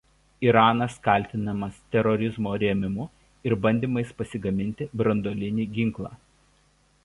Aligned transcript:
Iranas 0.51 0.93
kaltinamas 1.07 1.75
terorizmo 1.95 2.55
rėmimu 2.65 3.07
ir 3.51 3.57
bandymais 3.67 4.17
pasigaminti 4.23 4.91
branduolinį 5.03 5.71
ginklą. 5.79 6.15